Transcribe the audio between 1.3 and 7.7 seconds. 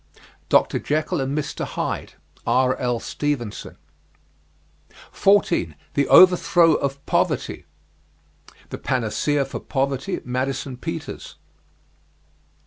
Mr. Hyde," R.L. Stevenson. 14. THE OVERTHROW OF POVERTY.